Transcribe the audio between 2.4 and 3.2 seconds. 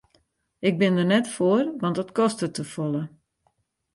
te folle.